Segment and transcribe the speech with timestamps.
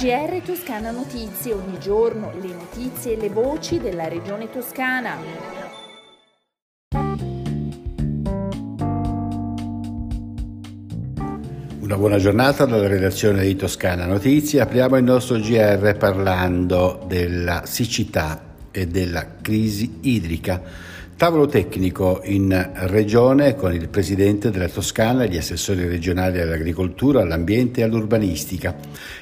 [0.00, 5.14] GR Toscana Notizie, ogni giorno le notizie e le voci della regione toscana.
[11.80, 14.62] Una buona giornata dalla redazione di Toscana Notizie.
[14.62, 18.40] Apriamo il nostro GR parlando della siccità
[18.70, 20.62] e della crisi idrica.
[21.20, 27.82] Tavolo tecnico in regione con il presidente della Toscana, gli assessori regionali all'agricoltura, all'ambiente e
[27.82, 28.74] all'urbanistica,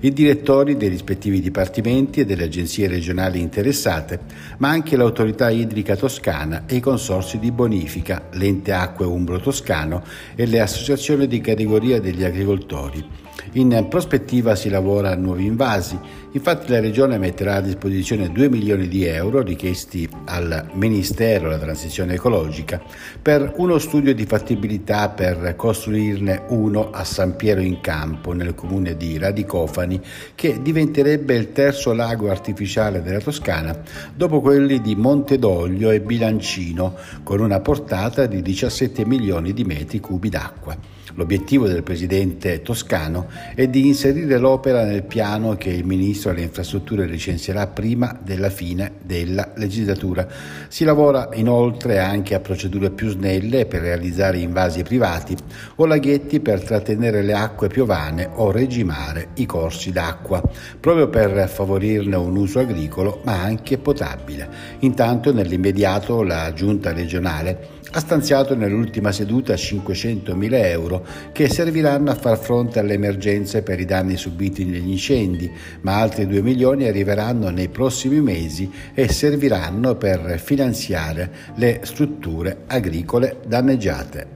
[0.00, 4.18] i direttori dei rispettivi dipartimenti e delle agenzie regionali interessate,
[4.58, 10.02] ma anche l'autorità idrica toscana e i consorsi di bonifica, l'ente acque umbro toscano
[10.34, 13.22] e le associazioni di categoria degli agricoltori.
[13.52, 15.96] In prospettiva si lavora a nuovi invasi,
[16.32, 21.83] infatti la Regione metterà a disposizione 2 milioni di euro richiesti al Ministero della Transizione
[21.86, 22.82] Ecologica
[23.20, 28.96] per uno studio di fattibilità per costruirne uno a San Piero in Campo, nel comune
[28.96, 30.00] di Radicofani,
[30.34, 33.78] che diventerebbe il terzo lago artificiale della Toscana
[34.14, 40.28] dopo quelli di Montedoglio e Bilancino, con una portata di 17 milioni di metri cubi
[40.28, 40.76] d'acqua.
[41.16, 47.06] L'obiettivo del presidente toscano è di inserire l'opera nel piano che il ministro delle infrastrutture
[47.06, 50.26] licenzierà prima della fine della legislatura.
[50.68, 55.36] Si lavora inoltre anche a procedure più snelle per realizzare invasi privati
[55.76, 60.42] o laghetti per trattenere le acque piovane o regimare i corsi d'acqua,
[60.80, 64.48] proprio per favorirne un uso agricolo ma anche potabile.
[64.80, 72.36] Intanto nell'immediato la giunta regionale ha stanziato nell'ultima seduta 500.000 euro che serviranno a far
[72.36, 75.48] fronte alle emergenze per i danni subiti negli incendi,
[75.82, 83.36] ma altri 2 milioni arriveranno nei prossimi mesi e serviranno per finanziare le strutture agricole
[83.46, 84.33] danneggiate.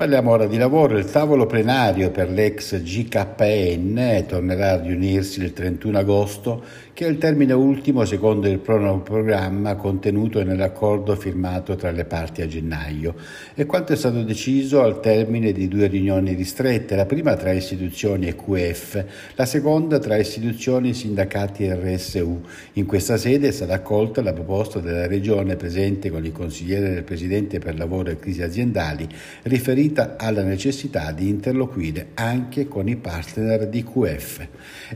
[0.00, 0.96] Parliamo ora di lavoro.
[0.96, 7.18] Il tavolo plenario per l'ex GKN tornerà a riunirsi il 31 agosto, che è il
[7.18, 13.14] termine ultimo secondo il programma contenuto nell'accordo firmato tra le parti a gennaio.
[13.54, 18.26] E quanto è stato deciso al termine di due riunioni ristrette, la prima tra istituzioni
[18.26, 22.40] e QF, la seconda tra istituzioni, sindacati e RSU.
[22.74, 27.04] In questa sede è stata accolta la proposta della Regione presente con il consigliere del
[27.04, 29.06] Presidente per lavoro e crisi aziendali
[29.42, 34.46] riferita riferita alla necessità di interloquire anche con i partner di QF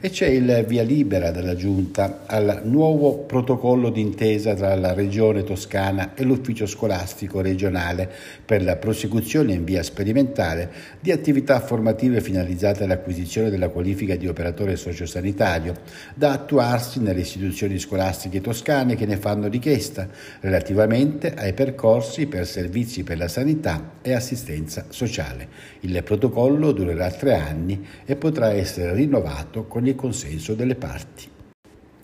[0.00, 6.14] e c'è il via libera della Giunta al nuovo protocollo d'intesa tra la Regione Toscana
[6.14, 8.10] e l'Ufficio Scolastico regionale
[8.44, 14.76] per la prosecuzione in via sperimentale di attività formative finalizzate all'acquisizione della qualifica di operatore
[14.76, 15.74] sociosanitario
[16.14, 20.08] da attuarsi nelle istituzioni scolastiche toscane che ne fanno richiesta
[20.40, 25.48] relativamente ai percorsi per servizi per la sanità e assistenza sociale.
[25.80, 31.33] Il protocollo durerà tre anni e potrà essere rinnovato con il consenso delle parti.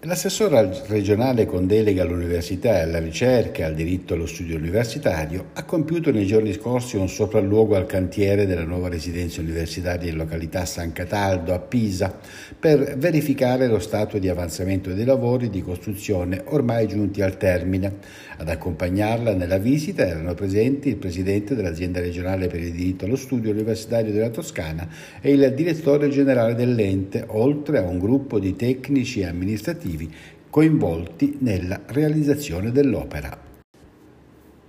[0.05, 5.65] L'assessore regionale con delega all'università e alla ricerca e al diritto allo studio universitario ha
[5.65, 10.95] compiuto nei giorni scorsi un sopralluogo al cantiere della nuova residenza universitaria in località San
[10.95, 12.19] Cataldo a Pisa
[12.59, 17.99] per verificare lo stato di avanzamento dei lavori di costruzione ormai giunti al termine.
[18.39, 23.51] Ad accompagnarla nella visita erano presenti il presidente dell'azienda regionale per il diritto allo studio
[23.51, 24.89] universitario della Toscana
[25.21, 30.15] e il direttore generale dell'ente, oltre a un gruppo di tecnici e amministrativi amministrativi
[30.49, 33.50] coinvolti nella realizzazione dell'opera.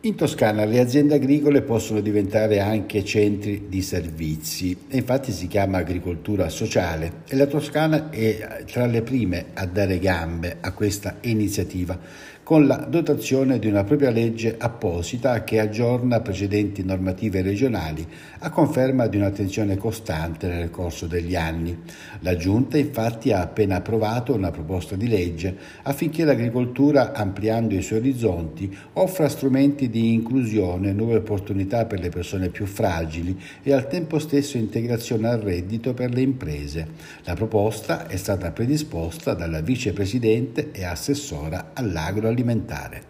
[0.03, 5.77] In Toscana le aziende agricole possono diventare anche centri di servizi e infatti si chiama
[5.77, 11.99] agricoltura sociale e la Toscana è tra le prime a dare gambe a questa iniziativa
[12.43, 18.05] con la dotazione di una propria legge apposita che aggiorna precedenti normative regionali
[18.39, 21.79] a conferma di un'attenzione costante nel corso degli anni.
[22.19, 27.99] La Giunta infatti ha appena approvato una proposta di legge affinché l'agricoltura, ampliando i suoi
[27.99, 34.17] orizzonti, offra strumenti di inclusione nuove opportunità per le persone più fragili e al tempo
[34.17, 36.87] stesso integrazione al reddito per le imprese.
[37.25, 43.09] La proposta è stata predisposta dalla vicepresidente e assessora all'agroalimentare alimentare.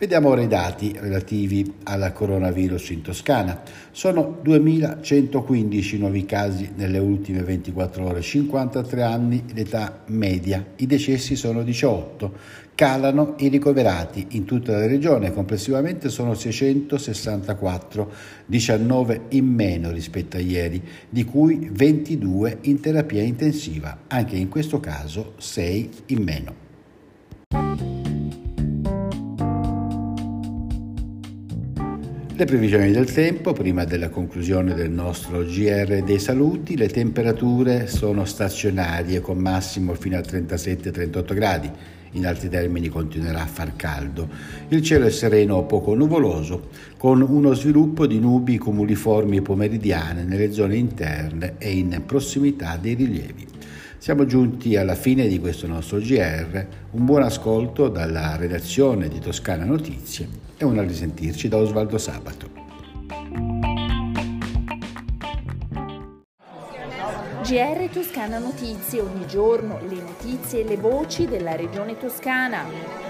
[0.00, 3.60] Vediamo ora i dati relativi al coronavirus in Toscana.
[3.90, 11.62] Sono 2.115 nuovi casi nelle ultime 24 ore, 53 anni l'età media, i decessi sono
[11.62, 12.32] 18,
[12.74, 18.10] calano i ricoverati in tutta la regione, complessivamente sono 664,
[18.46, 24.80] 19 in meno rispetto a ieri, di cui 22 in terapia intensiva, anche in questo
[24.80, 26.69] caso 6 in meno.
[32.40, 38.24] Le previsioni del tempo, prima della conclusione del nostro GR dei saluti, le temperature sono
[38.24, 41.70] stazionarie con massimo fino a 37-38 gradi.
[42.12, 44.26] In altri termini continuerà a far caldo.
[44.68, 50.50] Il cielo è sereno o poco nuvoloso, con uno sviluppo di nubi cumuliformi pomeridiane nelle
[50.50, 53.46] zone interne e in prossimità dei rilievi.
[53.98, 59.66] Siamo giunti alla fine di questo nostro GR, un buon ascolto dalla redazione di Toscana
[59.66, 62.50] Notizie e un risentirci da Osvaldo Sabato.
[67.42, 73.09] GR Toscana Notizie, ogni giorno le notizie e le voci della regione toscana.